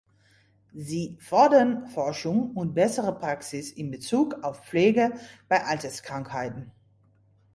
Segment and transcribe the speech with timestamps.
[0.73, 5.13] Sie fordern Forschung und bessere Praxis in bezug auf Pflege
[5.47, 6.71] bei Alterskrankheiten.